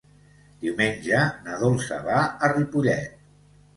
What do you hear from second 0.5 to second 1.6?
Diumenge na